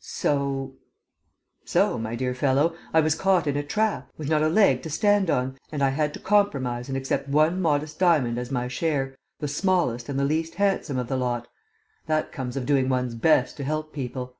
"So...?" 0.00 0.76
"So, 1.66 1.98
my 1.98 2.16
dear 2.16 2.34
fellow, 2.34 2.74
I 2.94 3.00
was 3.02 3.14
caught 3.14 3.46
in 3.46 3.54
a 3.58 3.62
trap, 3.62 4.10
with 4.16 4.30
not 4.30 4.42
a 4.42 4.48
leg 4.48 4.82
to 4.84 4.88
stand 4.88 5.28
on, 5.28 5.58
and 5.70 5.82
I 5.82 5.90
had 5.90 6.14
to 6.14 6.20
compromise 6.20 6.88
and 6.88 6.96
accept 6.96 7.28
one 7.28 7.60
modest 7.60 7.98
diamond 7.98 8.38
as 8.38 8.50
my 8.50 8.66
share, 8.66 9.14
the 9.40 9.46
smallest 9.46 10.08
and 10.08 10.18
the 10.18 10.24
least 10.24 10.54
handsome 10.54 10.96
of 10.96 11.08
the 11.08 11.18
lot. 11.18 11.48
That 12.06 12.32
comes 12.32 12.56
of 12.56 12.64
doing 12.64 12.88
one's 12.88 13.14
best 13.14 13.58
to 13.58 13.62
help 13.64 13.92
people!" 13.92 14.38